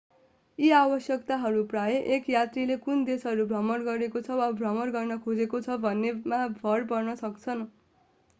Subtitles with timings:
[0.59, 5.79] यी आवश्यकताहरू प्रायः एक यात्रीले कुन देशहरू भ्रमण गरेको छ वा भ्रमण गर्न खोजेको छ
[5.85, 7.65] भन्नेमा भर पर्न सक्छन्